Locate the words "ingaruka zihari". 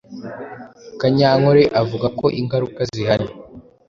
2.39-3.27